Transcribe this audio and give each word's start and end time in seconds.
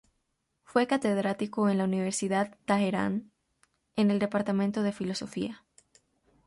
Fue 0.63 0.87
catedrático 0.87 1.69
en 1.69 1.77
la 1.77 1.83
Universidad 1.83 2.49
de 2.49 2.57
Teherán, 2.65 3.29
en 3.95 4.09
el 4.09 4.17
departamento 4.17 4.81
de 4.81 4.93
filosofía. 4.93 5.63